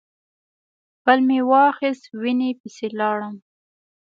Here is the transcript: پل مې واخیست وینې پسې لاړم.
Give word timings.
پل 1.03 1.19
مې 1.27 1.39
واخیست 1.49 2.03
وینې 2.21 2.49
پسې 2.59 2.87
لاړم. 2.99 3.35